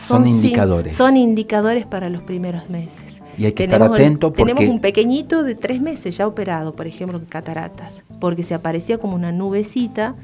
son, 0.07 0.27
indicadores. 0.27 0.93
son 0.93 1.17
indicadores 1.17 1.85
para 1.85 2.09
los 2.09 2.23
primeros 2.23 2.69
meses. 2.69 3.21
Y 3.37 3.45
hay 3.45 3.53
que 3.53 3.63
estar 3.63 3.81
atento 3.81 4.33
porque... 4.33 4.53
Tenemos 4.53 4.75
un 4.75 4.81
pequeñito 4.81 5.43
de 5.43 5.55
tres 5.55 5.81
meses 5.81 6.17
ya 6.17 6.27
operado, 6.27 6.73
por 6.73 6.87
ejemplo, 6.87 7.17
en 7.17 7.25
cataratas, 7.25 8.03
porque 8.19 8.43
se 8.43 8.53
aparecía 8.53 8.97
como 8.97 9.15
una 9.15 9.31
nubecita 9.31 10.15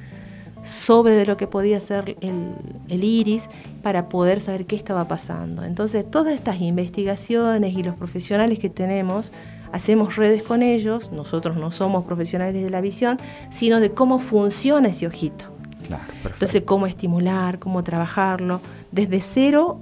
sobre 0.64 1.16
de 1.16 1.26
lo 1.26 1.38
que 1.38 1.48
podía 1.48 1.80
ser 1.80 2.18
el, 2.22 2.54
el, 2.90 3.04
iris 3.04 3.50
para 3.82 4.10
poder 4.10 4.42
saber 4.42 4.66
qué 4.66 4.76
estaba 4.76 5.08
pasando. 5.08 5.64
Entonces, 5.64 6.10
todas 6.10 6.34
estas 6.34 6.60
investigaciones 6.62 7.76
y 7.76 7.84
los 7.84 7.96
profesionales 7.96 8.60
que 8.60 8.70
tenemos, 8.70 9.32
hacemos 9.72 10.16
redes 10.16 10.44
con 10.44 10.62
ellos, 10.64 11.12
nosotros 11.12 11.56
no 11.56 11.72
somos 11.72 12.04
profesionales 12.06 12.62
de 12.62 12.70
la 12.70 12.82
visión, 12.82 13.18
sino 13.50 13.80
de 13.80 13.92
cómo 13.92 14.20
funciona 14.20 14.90
ese 14.90 15.08
ojito. 15.08 15.57
Claro, 15.88 16.04
Entonces, 16.24 16.64
cómo 16.66 16.88
estimular, 16.88 17.60
cómo 17.60 17.84
trabajarlo, 17.84 18.62
desde 18.92 19.22
cero 19.22 19.80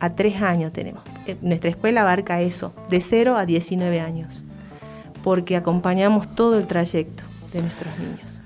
a 0.00 0.14
tres 0.14 0.40
años 0.42 0.72
tenemos. 0.72 1.02
Eh, 1.26 1.36
nuestra 1.40 1.70
escuela 1.70 2.02
abarca 2.02 2.40
eso, 2.40 2.72
de 2.90 3.00
0 3.00 3.36
a 3.36 3.46
19 3.46 4.00
años, 4.00 4.44
porque 5.22 5.56
acompañamos 5.56 6.30
todo 6.34 6.58
el 6.58 6.66
trayecto 6.66 7.22
de 7.52 7.62
nuestros 7.62 7.98
niños. 7.98 8.40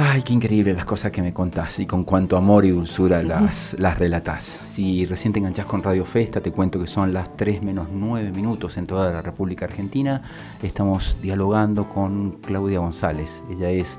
Ay, 0.00 0.22
qué 0.22 0.32
increíble 0.32 0.72
las 0.74 0.84
cosas 0.84 1.10
que 1.10 1.20
me 1.22 1.34
contás 1.34 1.80
y 1.80 1.86
con 1.86 2.04
cuánto 2.04 2.36
amor 2.36 2.64
y 2.64 2.70
dulzura 2.70 3.20
las, 3.20 3.74
las 3.80 3.98
relatás. 3.98 4.56
Si 4.68 5.04
recién 5.06 5.32
te 5.32 5.40
enganchás 5.40 5.66
con 5.66 5.82
Radio 5.82 6.04
Festa, 6.04 6.40
te 6.40 6.52
cuento 6.52 6.78
que 6.78 6.86
son 6.86 7.12
las 7.12 7.36
3 7.36 7.62
menos 7.62 7.88
9 7.92 8.30
minutos 8.30 8.76
en 8.76 8.86
toda 8.86 9.10
la 9.10 9.22
República 9.22 9.64
Argentina. 9.64 10.22
Estamos 10.62 11.16
dialogando 11.20 11.84
con 11.84 12.38
Claudia 12.42 12.78
González. 12.78 13.42
Ella 13.50 13.70
es 13.70 13.98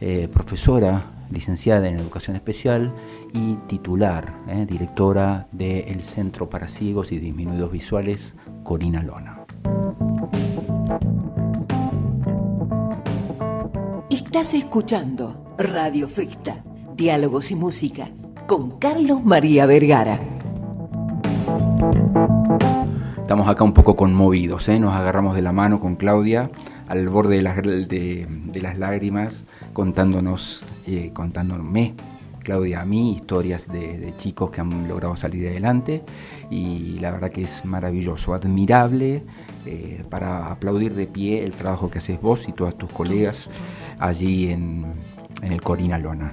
eh, 0.00 0.28
profesora, 0.32 1.04
licenciada 1.30 1.88
en 1.88 1.98
Educación 1.98 2.36
Especial 2.36 2.92
y 3.32 3.54
titular, 3.66 4.32
eh, 4.48 4.66
directora 4.68 5.46
del 5.52 6.02
Centro 6.02 6.48
para 6.48 6.68
Ciegos 6.68 7.12
y 7.12 7.18
Disminuidos 7.18 7.72
Visuales, 7.72 8.34
Corina 8.62 9.02
Lona. 9.02 9.44
Estás 14.10 14.54
escuchando 14.54 15.54
Radio 15.58 16.08
Festa, 16.08 16.62
Diálogos 16.96 17.50
y 17.50 17.54
Música, 17.54 18.08
con 18.46 18.78
Carlos 18.78 19.24
María 19.24 19.66
Vergara. 19.66 20.20
Estamos 23.16 23.48
acá 23.48 23.64
un 23.64 23.72
poco 23.72 23.96
conmovidos, 23.96 24.68
¿eh? 24.68 24.78
nos 24.78 24.92
agarramos 24.92 25.34
de 25.34 25.42
la 25.42 25.52
mano 25.52 25.80
con 25.80 25.96
Claudia 25.96 26.50
al 26.88 27.08
borde 27.08 27.36
de 27.36 27.42
las, 27.42 27.56
de, 27.62 28.60
las 28.60 28.78
lágrimas, 28.78 29.44
contándonos, 29.72 30.62
eh, 30.86 31.10
contándome 31.12 31.94
Claudia 32.44 32.82
a 32.82 32.84
mí 32.84 33.14
historias 33.16 33.66
de, 33.66 34.14
chicos 34.18 34.50
que 34.50 34.60
han 34.60 34.86
logrado 34.86 35.16
salir 35.16 35.48
adelante 35.48 36.02
y 36.50 36.98
la 37.00 37.10
verdad 37.10 37.30
que 37.30 37.42
es 37.42 37.64
maravilloso, 37.64 38.34
admirable 38.34 39.24
eh, 39.66 40.04
para 40.10 40.52
aplaudir 40.52 40.94
de 40.94 41.06
pie 41.06 41.42
el 41.42 41.52
trabajo 41.52 41.90
que 41.90 41.98
haces 41.98 42.20
vos 42.20 42.46
y 42.46 42.52
todas 42.52 42.76
tus 42.76 42.90
colegas 42.90 43.48
allí 43.98 44.52
en, 44.52 44.84
el 45.42 45.60
Corina 45.60 45.98
Lona. 45.98 46.32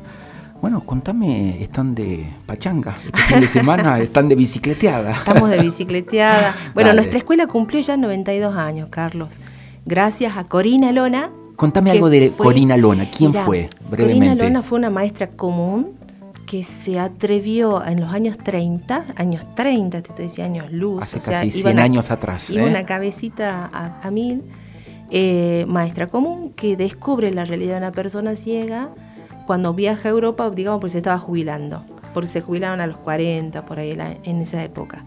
Bueno, 0.61 0.81
contame, 0.81 1.61
están 1.61 1.95
de 1.95 2.29
pachanga 2.45 2.95
este 3.03 3.21
fin 3.23 3.39
de 3.39 3.47
semana, 3.59 3.99
están 3.99 4.29
de 4.29 4.35
bicicleteada. 4.35 5.17
Estamos 5.17 5.49
de 5.49 5.59
bicicleteada. 5.59 6.55
Bueno, 6.75 6.93
nuestra 6.93 7.17
escuela 7.17 7.47
cumplió 7.47 7.81
ya 7.81 7.97
92 7.97 8.55
años, 8.55 8.89
Carlos. 8.91 9.29
Gracias 9.85 10.37
a 10.37 10.45
Corina 10.45 10.91
Lona. 10.91 11.31
Contame 11.55 11.91
algo 11.91 12.09
de 12.09 12.31
Corina 12.31 12.77
Lona, 12.77 13.09
¿quién 13.09 13.33
fue? 13.33 13.69
Brevemente. 13.89 14.27
Corina 14.27 14.35
Lona 14.35 14.61
fue 14.63 14.79
una 14.79 14.89
maestra 14.89 15.27
común 15.27 15.95
que 16.45 16.63
se 16.63 16.99
atrevió 16.99 17.85
en 17.85 18.01
los 18.01 18.13
años 18.13 18.37
30, 18.37 19.05
años 19.15 19.45
30, 19.55 20.01
te 20.01 20.09
estoy 20.09 20.25
diciendo 20.25 20.59
años 20.59 20.73
luz, 20.73 21.03
Hace 21.03 21.19
casi 21.19 21.51
100 21.51 21.79
años 21.79 22.11
atrás. 22.11 22.49
Iba 22.49 22.63
¿eh? 22.63 22.69
una 22.69 22.85
cabecita 22.85 23.69
a, 23.71 24.11
mil, 24.11 24.43
eh, 25.11 25.65
maestra 25.67 26.07
común, 26.07 26.51
que 26.53 26.75
descubre 26.75 27.31
la 27.31 27.45
realidad 27.45 27.73
de 27.73 27.77
una 27.77 27.91
persona 27.91 28.35
ciega 28.35 28.89
cuando 29.45 29.73
viaja 29.73 30.09
a 30.09 30.11
Europa, 30.11 30.49
digamos, 30.49 30.81
porque 30.81 30.91
se 30.91 30.97
estaba 30.97 31.19
jubilando, 31.19 31.85
porque 32.13 32.27
se 32.27 32.41
jubilaron 32.41 32.81
a 32.81 32.87
los 32.87 32.97
40, 32.97 33.65
por 33.65 33.79
ahí 33.79 33.97
en 34.23 34.41
esa 34.41 34.63
época. 34.63 35.05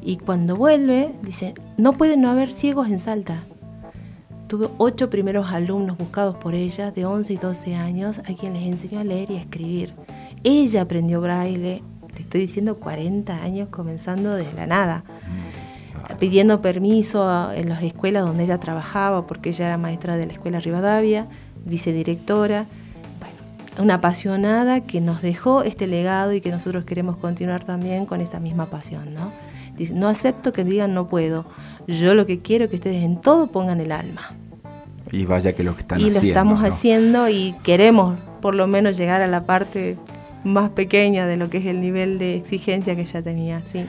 Y 0.00 0.18
cuando 0.18 0.54
vuelve, 0.54 1.12
dice, 1.22 1.54
no 1.76 1.94
pueden 1.94 2.20
no 2.20 2.30
haber 2.30 2.52
ciegos 2.52 2.88
en 2.88 3.00
Salta. 3.00 3.42
Tuve 4.54 4.68
ocho 4.78 5.10
primeros 5.10 5.50
alumnos 5.50 5.98
buscados 5.98 6.36
por 6.36 6.54
ella 6.54 6.92
de 6.92 7.04
11 7.04 7.32
y 7.32 7.36
12 7.38 7.74
años 7.74 8.20
a 8.20 8.34
quien 8.34 8.52
les 8.52 8.62
enseñó 8.62 9.00
a 9.00 9.02
leer 9.02 9.28
y 9.32 9.34
a 9.34 9.40
escribir. 9.40 9.94
Ella 10.44 10.82
aprendió 10.82 11.20
braille, 11.20 11.82
te 12.14 12.22
estoy 12.22 12.42
diciendo 12.42 12.76
40 12.76 13.34
años 13.34 13.68
comenzando 13.70 14.32
desde 14.36 14.52
la 14.52 14.68
nada, 14.68 15.02
mm, 15.08 16.18
pidiendo 16.20 16.62
permiso 16.62 17.50
en 17.50 17.68
las 17.68 17.82
escuelas 17.82 18.24
donde 18.24 18.44
ella 18.44 18.60
trabajaba, 18.60 19.26
porque 19.26 19.48
ella 19.48 19.66
era 19.66 19.76
maestra 19.76 20.16
de 20.16 20.26
la 20.26 20.34
escuela 20.34 20.60
Rivadavia, 20.60 21.26
vicedirectora, 21.64 22.66
bueno, 23.18 23.82
una 23.82 23.94
apasionada 23.94 24.82
que 24.82 25.00
nos 25.00 25.20
dejó 25.20 25.64
este 25.64 25.88
legado 25.88 26.32
y 26.32 26.40
que 26.40 26.52
nosotros 26.52 26.84
queremos 26.84 27.16
continuar 27.16 27.64
también 27.64 28.06
con 28.06 28.20
esa 28.20 28.38
misma 28.38 28.66
pasión, 28.66 29.14
¿no? 29.14 29.32
Dice, 29.76 29.94
no 29.94 30.06
acepto 30.06 30.52
que 30.52 30.62
digan 30.62 30.94
no 30.94 31.08
puedo, 31.08 31.44
yo 31.88 32.14
lo 32.14 32.24
que 32.24 32.38
quiero 32.38 32.66
es 32.66 32.70
que 32.70 32.76
ustedes 32.76 33.02
en 33.02 33.20
todo 33.20 33.48
pongan 33.48 33.80
el 33.80 33.90
alma. 33.90 34.36
Y 35.14 35.26
vaya 35.26 35.52
que 35.52 35.62
lo 35.62 35.74
que 35.74 35.82
están 35.82 35.98
haciendo. 35.98 36.18
Y 36.18 36.22
lo 36.22 36.28
estamos 36.28 36.60
haciendo 36.62 37.28
y 37.28 37.54
queremos 37.62 38.18
por 38.40 38.54
lo 38.54 38.66
menos 38.66 38.96
llegar 38.96 39.22
a 39.22 39.26
la 39.26 39.46
parte 39.46 39.96
más 40.44 40.70
pequeña 40.70 41.26
de 41.26 41.36
lo 41.36 41.48
que 41.48 41.58
es 41.58 41.66
el 41.66 41.80
nivel 41.80 42.18
de 42.18 42.36
exigencia 42.36 42.94
que 42.94 43.04
ya 43.06 43.22
tenía, 43.22 43.62
sí. 43.64 43.86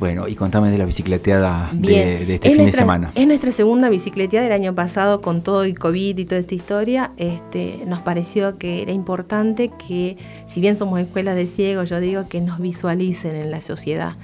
Bueno, 0.00 0.26
y 0.26 0.34
contame 0.34 0.70
de 0.70 0.78
la 0.78 0.84
bicicleteada 0.84 1.70
de, 1.72 2.34
este 2.34 2.50
fin 2.50 2.64
de 2.64 2.72
semana. 2.72 3.12
Es 3.14 3.26
nuestra 3.26 3.52
segunda 3.52 3.88
bicicleteada 3.88 4.44
del 4.44 4.52
año 4.52 4.74
pasado 4.74 5.20
con 5.20 5.42
todo 5.42 5.64
el 5.64 5.78
COVID 5.78 6.18
y 6.18 6.24
toda 6.24 6.40
esta 6.40 6.54
historia. 6.54 7.12
Este, 7.16 7.80
nos 7.86 8.00
pareció 8.00 8.58
que 8.58 8.82
era 8.82 8.92
importante 8.92 9.70
que, 9.88 10.18
si 10.46 10.60
bien 10.60 10.76
somos 10.76 11.00
escuelas 11.00 11.36
de 11.36 11.46
ciegos, 11.46 11.88
yo 11.88 12.00
digo 12.00 12.28
que 12.28 12.40
nos 12.40 12.58
visualicen 12.60 13.36
en 13.36 13.50
la 13.50 13.60
sociedad 13.60 14.16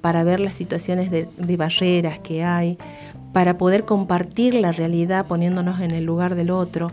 para 0.00 0.24
ver 0.24 0.40
las 0.40 0.54
situaciones 0.54 1.10
de, 1.12 1.28
de 1.36 1.56
barreras 1.56 2.18
que 2.18 2.42
hay, 2.42 2.76
para 3.32 3.58
poder 3.58 3.84
compartir 3.84 4.54
la 4.54 4.72
realidad 4.72 5.26
poniéndonos 5.26 5.80
en 5.80 5.92
el 5.92 6.04
lugar 6.04 6.34
del 6.34 6.50
otro. 6.50 6.90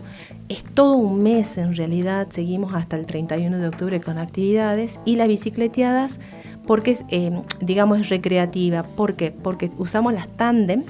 Es 0.48 0.64
todo 0.64 0.94
un 0.94 1.22
mes 1.22 1.58
en 1.58 1.76
realidad, 1.76 2.28
seguimos 2.30 2.74
hasta 2.74 2.96
el 2.96 3.06
31 3.06 3.58
de 3.58 3.68
octubre 3.68 4.00
con 4.00 4.18
actividades 4.18 4.98
y 5.04 5.16
las 5.16 5.28
bicicleteadas 5.28 6.18
porque 6.66 6.98
eh, 7.08 7.32
digamos 7.60 8.00
es 8.00 8.08
recreativa, 8.08 8.82
¿por 8.82 9.14
qué? 9.14 9.32
Porque 9.32 9.70
usamos 9.78 10.12
las 10.12 10.28
tándem 10.28 10.84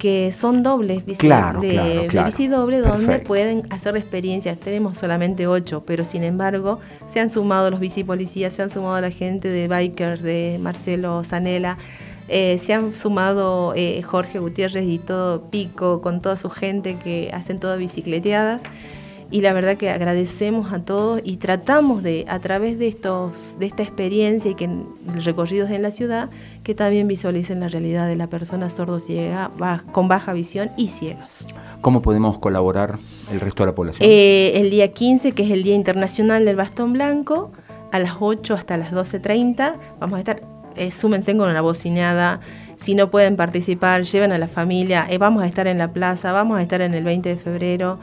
que 0.00 0.32
son 0.32 0.62
dobles 0.62 1.04
bici, 1.04 1.28
de, 1.28 2.08
bici 2.24 2.48
doble 2.48 2.78
donde 2.78 3.18
pueden 3.18 3.64
hacer 3.70 3.96
experiencias. 3.96 4.58
Tenemos 4.58 4.96
solamente 4.96 5.46
ocho, 5.46 5.84
pero 5.86 6.04
sin 6.04 6.24
embargo 6.24 6.80
se 7.08 7.20
han 7.20 7.28
sumado 7.28 7.70
los 7.70 7.80
bicipolicías, 7.80 8.54
se 8.54 8.62
han 8.62 8.70
sumado 8.70 9.00
la 9.00 9.10
gente 9.10 9.48
de 9.48 9.68
Biker, 9.68 10.22
de 10.22 10.58
Marcelo 10.60 11.22
Zanela, 11.22 11.76
eh, 12.30 12.58
se 12.58 12.72
han 12.72 12.94
sumado 12.94 13.74
eh, 13.74 14.02
Jorge 14.02 14.38
Gutiérrez 14.38 14.84
y 14.88 14.98
todo 14.98 15.42
Pico 15.50 16.00
con 16.00 16.22
toda 16.22 16.36
su 16.36 16.48
gente 16.48 16.96
que 16.98 17.30
hacen 17.32 17.58
todo 17.58 17.76
bicicleteadas 17.76 18.62
y 19.30 19.40
la 19.42 19.52
verdad 19.52 19.76
que 19.76 19.90
agradecemos 19.90 20.72
a 20.72 20.80
todos 20.84 21.20
y 21.24 21.36
tratamos 21.36 22.02
de 22.02 22.24
a 22.28 22.40
través 22.40 22.78
de 22.78 22.88
estos 22.88 23.56
de 23.58 23.66
esta 23.66 23.82
experiencia 23.82 24.50
y 24.50 24.54
que 24.54 24.68
recorridos 25.24 25.70
en 25.70 25.82
la 25.82 25.90
ciudad 25.90 26.30
que 26.64 26.74
también 26.74 27.06
visualicen 27.06 27.60
la 27.60 27.68
realidad 27.68 28.08
de 28.08 28.16
la 28.16 28.26
persona 28.26 28.70
sordo 28.70 28.98
ciega 28.98 29.50
con 29.92 30.08
baja 30.08 30.32
visión 30.32 30.70
y 30.76 30.88
ciegos. 30.88 31.46
¿Cómo 31.80 32.02
podemos 32.02 32.38
colaborar 32.38 32.98
el 33.30 33.40
resto 33.40 33.62
de 33.62 33.68
la 33.68 33.74
población? 33.74 34.08
Eh, 34.08 34.52
el 34.56 34.70
día 34.70 34.92
15, 34.92 35.32
que 35.32 35.44
es 35.44 35.50
el 35.50 35.62
Día 35.62 35.74
Internacional 35.74 36.44
del 36.44 36.56
Bastón 36.56 36.92
Blanco, 36.92 37.52
a 37.90 37.98
las 37.98 38.16
8 38.20 38.54
hasta 38.54 38.76
las 38.76 38.92
12.30, 38.92 39.74
vamos 39.98 40.16
a 40.16 40.18
estar, 40.20 40.42
eh, 40.76 40.90
súmense 40.90 41.36
con 41.36 41.50
una 41.50 41.60
bocineada, 41.60 42.40
si 42.80 42.94
no 42.94 43.10
pueden 43.10 43.36
participar, 43.36 44.04
lleven 44.04 44.32
a 44.32 44.38
la 44.38 44.48
familia, 44.48 45.06
eh, 45.10 45.18
vamos 45.18 45.42
a 45.42 45.46
estar 45.46 45.66
en 45.66 45.76
la 45.76 45.92
plaza, 45.92 46.32
vamos 46.32 46.58
a 46.58 46.62
estar 46.62 46.80
en 46.80 46.94
el 46.94 47.04
20 47.04 47.28
de 47.28 47.36
febrero, 47.36 47.98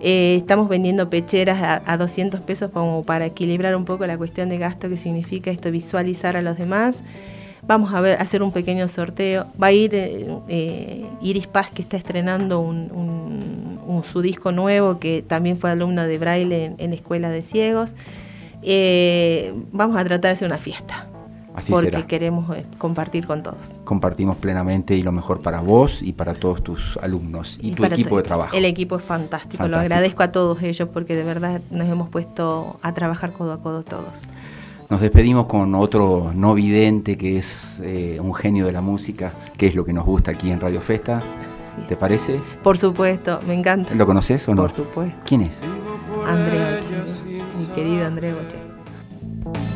eh, 0.00 0.36
estamos 0.38 0.70
vendiendo 0.70 1.10
pecheras 1.10 1.60
a, 1.60 1.82
a, 1.84 1.96
200 1.98 2.40
pesos 2.40 2.70
como 2.70 3.04
para 3.04 3.26
equilibrar 3.26 3.76
un 3.76 3.84
poco 3.84 4.06
la 4.06 4.16
cuestión 4.16 4.48
de 4.48 4.56
gasto 4.56 4.88
que 4.88 4.96
significa 4.96 5.50
esto, 5.50 5.70
visualizar 5.70 6.36
a 6.36 6.42
los 6.42 6.56
demás. 6.56 7.02
Vamos 7.64 7.92
a 7.92 8.00
ver, 8.00 8.20
hacer 8.20 8.42
un 8.42 8.52
pequeño 8.52 8.88
sorteo. 8.88 9.46
Va 9.62 9.68
a 9.68 9.72
ir 9.72 9.90
eh, 9.94 11.06
Iris 11.20 11.46
Paz, 11.46 11.70
que 11.70 11.82
está 11.82 11.96
estrenando 11.96 12.58
un, 12.60 14.02
su 14.10 14.20
disco 14.22 14.50
nuevo, 14.50 14.98
que 14.98 15.22
también 15.22 15.58
fue 15.58 15.70
alumno 15.70 16.04
de 16.04 16.18
Braille 16.18 16.64
en, 16.64 16.74
en 16.78 16.92
Escuela 16.92 17.30
de 17.30 17.42
Ciegos. 17.42 17.94
Vamos 19.72 19.96
a 19.96 20.04
tratar 20.04 20.30
de 20.30 20.30
hacer 20.30 20.48
una 20.48 20.58
fiesta. 20.58 21.11
Así 21.54 21.72
porque 21.72 22.06
queremos 22.06 22.56
compartir 22.78 23.26
con 23.26 23.42
todos. 23.42 23.74
Compartimos 23.84 24.36
plenamente 24.36 24.96
y 24.96 25.02
lo 25.02 25.12
mejor 25.12 25.42
para 25.42 25.60
vos 25.60 26.02
y 26.02 26.12
para 26.12 26.34
todos 26.34 26.62
tus 26.62 26.96
alumnos 26.98 27.58
y, 27.60 27.72
tu 27.72 27.84
equipo 27.84 28.16
de 28.16 28.22
trabajo. 28.22 28.56
El 28.56 28.64
equipo 28.64 28.96
es 28.96 29.02
fantástico, 29.02 29.68
lo 29.68 29.78
agradezco 29.78 30.22
a 30.22 30.32
todos 30.32 30.62
ellos 30.62 30.88
porque 30.92 31.14
de 31.14 31.24
verdad 31.24 31.60
nos 31.70 31.88
hemos 31.88 32.08
puesto 32.08 32.78
a 32.82 32.92
trabajar 32.94 33.32
codo 33.32 33.52
a 33.52 33.60
codo 33.60 33.82
todos. 33.82 34.22
Nos 34.88 35.00
despedimos 35.00 35.46
con 35.46 35.74
otro 35.74 36.32
no 36.34 36.54
vidente 36.54 37.16
que 37.16 37.38
es 37.38 37.80
eh, 37.82 38.18
un 38.20 38.34
genio 38.34 38.66
de 38.66 38.72
la 38.72 38.82
música, 38.82 39.32
que 39.56 39.68
es 39.68 39.74
lo 39.74 39.84
que 39.84 39.92
nos 39.92 40.04
gusta 40.04 40.32
aquí 40.32 40.50
en 40.50 40.60
Radio 40.60 40.80
Festa. 40.80 41.22
¿Te 41.88 41.96
parece? 41.96 42.38
Por 42.62 42.76
supuesto, 42.76 43.40
me 43.46 43.54
encanta. 43.54 43.94
¿Lo 43.94 44.04
conoces 44.04 44.46
o 44.48 44.54
no? 44.54 44.62
Por 44.62 44.72
supuesto. 44.72 45.16
¿Quién 45.24 45.42
es? 45.42 45.58
André 46.26 46.80
mi 47.58 47.66
querido 47.74 48.06
André 48.06 48.34
Boche. 48.34 49.71